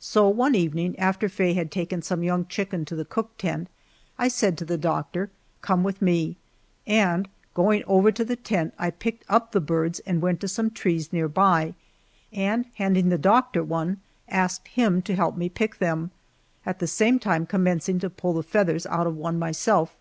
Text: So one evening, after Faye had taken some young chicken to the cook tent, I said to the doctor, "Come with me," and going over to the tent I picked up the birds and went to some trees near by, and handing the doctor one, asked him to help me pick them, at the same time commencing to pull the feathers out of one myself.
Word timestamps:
So 0.00 0.26
one 0.26 0.54
evening, 0.54 0.98
after 0.98 1.28
Faye 1.28 1.52
had 1.52 1.70
taken 1.70 2.00
some 2.00 2.22
young 2.22 2.46
chicken 2.46 2.86
to 2.86 2.96
the 2.96 3.04
cook 3.04 3.36
tent, 3.36 3.68
I 4.18 4.26
said 4.26 4.56
to 4.56 4.64
the 4.64 4.78
doctor, 4.78 5.28
"Come 5.60 5.82
with 5.84 6.00
me," 6.00 6.38
and 6.86 7.28
going 7.52 7.84
over 7.86 8.10
to 8.10 8.24
the 8.24 8.36
tent 8.36 8.72
I 8.78 8.88
picked 8.88 9.24
up 9.28 9.52
the 9.52 9.60
birds 9.60 9.98
and 10.06 10.22
went 10.22 10.40
to 10.40 10.48
some 10.48 10.70
trees 10.70 11.12
near 11.12 11.28
by, 11.28 11.74
and 12.32 12.64
handing 12.76 13.10
the 13.10 13.18
doctor 13.18 13.62
one, 13.62 14.00
asked 14.30 14.68
him 14.68 15.02
to 15.02 15.14
help 15.14 15.36
me 15.36 15.50
pick 15.50 15.76
them, 15.76 16.10
at 16.64 16.78
the 16.78 16.86
same 16.86 17.18
time 17.18 17.44
commencing 17.44 17.98
to 17.98 18.08
pull 18.08 18.32
the 18.32 18.42
feathers 18.42 18.86
out 18.86 19.06
of 19.06 19.18
one 19.18 19.38
myself. 19.38 19.94